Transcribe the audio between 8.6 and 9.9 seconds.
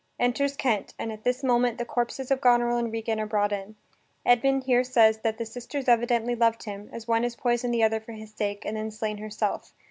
and then slain herself.